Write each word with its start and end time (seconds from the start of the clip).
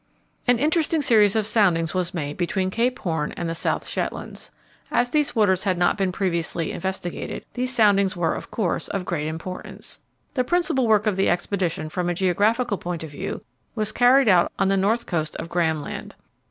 An 0.47 0.57
interesting 0.57 1.03
series 1.03 1.35
of 1.35 1.45
soundings 1.45 1.93
was 1.93 2.11
made 2.11 2.35
between 2.35 2.71
Cape 2.71 2.97
Horn 2.97 3.33
and 3.33 3.47
the 3.47 3.53
South 3.53 3.87
Shetlands. 3.87 4.49
As 4.89 5.11
these 5.11 5.35
waters 5.35 5.65
had 5.65 5.77
not 5.77 5.97
previously 6.11 6.65
been 6.65 6.73
investigated, 6.73 7.45
these 7.53 7.71
soundings 7.71 8.17
were, 8.17 8.33
of 8.33 8.49
course, 8.49 8.87
of 8.87 9.05
great 9.05 9.27
importance. 9.27 9.99
The 10.33 10.43
principal 10.43 10.87
work 10.87 11.05
of 11.05 11.17
the 11.17 11.29
expedition, 11.29 11.87
from 11.87 12.09
a 12.09 12.15
geographical 12.15 12.79
point 12.79 13.03
of 13.03 13.11
view, 13.11 13.43
was 13.75 13.91
carried 13.91 14.27
out 14.27 14.51
on 14.57 14.69
the 14.69 14.75
north 14.75 15.05
coast 15.05 15.35
of 15.35 15.49
Graham 15.49 15.83
Land. 15.83 16.15